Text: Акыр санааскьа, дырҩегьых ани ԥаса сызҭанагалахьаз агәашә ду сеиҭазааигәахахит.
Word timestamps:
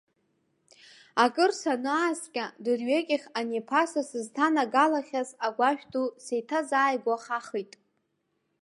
Акыр 1.23 1.51
санааскьа, 1.61 2.45
дырҩегьых 2.63 3.23
ани 3.39 3.61
ԥаса 3.67 4.01
сызҭанагалахьаз 4.09 5.29
агәашә 5.45 5.83
ду 5.91 6.05
сеиҭазааигәахахит. 6.23 7.71